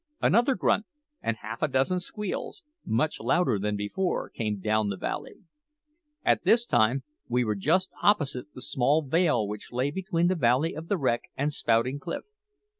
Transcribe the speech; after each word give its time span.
Another 0.19 0.55
grunt 0.55 0.87
and 1.21 1.37
half 1.37 1.61
a 1.61 1.67
dozen 1.67 1.99
squeals, 1.99 2.63
much 2.83 3.19
louder 3.19 3.59
than 3.59 3.75
before, 3.75 4.29
came 4.31 4.59
down 4.59 4.89
the 4.89 4.97
valley. 4.97 5.43
At 6.25 6.43
this 6.43 6.65
time 6.65 7.03
we 7.27 7.43
were 7.43 7.53
just 7.53 7.91
opposite 8.01 8.51
the 8.55 8.63
small 8.63 9.03
vale 9.03 9.47
which 9.47 9.71
lay 9.71 9.91
between 9.91 10.25
the 10.25 10.33
Valley 10.33 10.73
of 10.73 10.87
the 10.87 10.97
Wreck 10.97 11.29
and 11.37 11.53
Spouting 11.53 11.99
Cliff. 11.99 12.23